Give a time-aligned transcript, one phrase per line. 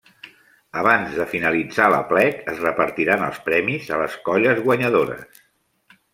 [0.83, 5.45] Abans de finalitzar l'aplec es repartiran els premis a les colles guanyadores.